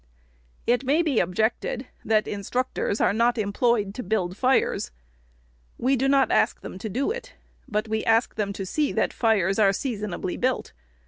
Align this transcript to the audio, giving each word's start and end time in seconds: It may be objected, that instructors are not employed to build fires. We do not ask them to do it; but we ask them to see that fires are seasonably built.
It 0.65 0.83
may 0.83 1.03
be 1.03 1.19
objected, 1.19 1.85
that 2.03 2.27
instructors 2.27 2.99
are 2.99 3.13
not 3.13 3.37
employed 3.37 3.93
to 3.93 4.01
build 4.01 4.35
fires. 4.35 4.89
We 5.77 5.95
do 5.95 6.07
not 6.07 6.31
ask 6.31 6.61
them 6.61 6.79
to 6.79 6.89
do 6.89 7.11
it; 7.11 7.35
but 7.67 7.87
we 7.87 8.03
ask 8.03 8.33
them 8.33 8.51
to 8.53 8.65
see 8.65 8.91
that 8.93 9.13
fires 9.13 9.59
are 9.59 9.71
seasonably 9.71 10.37
built. 10.37 10.73